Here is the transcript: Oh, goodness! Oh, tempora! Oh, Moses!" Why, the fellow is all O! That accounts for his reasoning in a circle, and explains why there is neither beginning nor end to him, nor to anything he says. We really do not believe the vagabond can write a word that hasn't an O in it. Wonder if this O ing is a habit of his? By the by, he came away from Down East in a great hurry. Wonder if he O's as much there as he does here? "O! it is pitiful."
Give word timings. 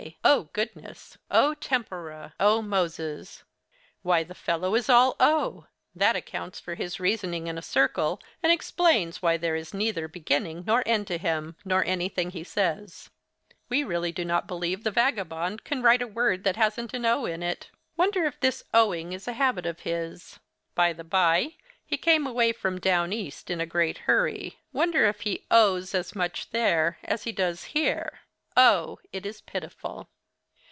Oh, 0.25 0.49
goodness! 0.53 1.19
Oh, 1.29 1.53
tempora! 1.53 2.33
Oh, 2.39 2.63
Moses!" 2.63 3.43
Why, 4.01 4.23
the 4.23 4.33
fellow 4.33 4.73
is 4.73 4.89
all 4.89 5.15
O! 5.19 5.67
That 5.93 6.15
accounts 6.15 6.59
for 6.59 6.73
his 6.73 6.99
reasoning 6.99 7.45
in 7.45 7.55
a 7.55 7.61
circle, 7.61 8.19
and 8.41 8.51
explains 8.51 9.21
why 9.21 9.37
there 9.37 9.55
is 9.55 9.75
neither 9.75 10.07
beginning 10.07 10.63
nor 10.65 10.81
end 10.87 11.05
to 11.05 11.19
him, 11.19 11.55
nor 11.63 11.83
to 11.83 11.89
anything 11.89 12.31
he 12.31 12.43
says. 12.43 13.11
We 13.69 13.83
really 13.83 14.11
do 14.11 14.25
not 14.25 14.47
believe 14.47 14.83
the 14.83 14.89
vagabond 14.89 15.63
can 15.63 15.83
write 15.83 16.01
a 16.01 16.07
word 16.07 16.45
that 16.45 16.55
hasn't 16.55 16.95
an 16.95 17.05
O 17.05 17.27
in 17.27 17.43
it. 17.43 17.69
Wonder 17.95 18.25
if 18.25 18.39
this 18.39 18.63
O 18.73 18.95
ing 18.95 19.13
is 19.13 19.27
a 19.27 19.33
habit 19.33 19.67
of 19.67 19.81
his? 19.81 20.39
By 20.73 20.93
the 20.93 21.03
by, 21.03 21.57
he 21.85 21.95
came 21.95 22.25
away 22.25 22.53
from 22.53 22.79
Down 22.79 23.13
East 23.13 23.51
in 23.51 23.61
a 23.61 23.67
great 23.67 23.99
hurry. 23.99 24.57
Wonder 24.73 25.05
if 25.05 25.21
he 25.21 25.45
O's 25.51 25.93
as 25.93 26.15
much 26.15 26.49
there 26.49 26.97
as 27.03 27.25
he 27.25 27.31
does 27.31 27.65
here? 27.65 28.21
"O! 28.57 28.99
it 29.13 29.25
is 29.25 29.39
pitiful." 29.39 30.09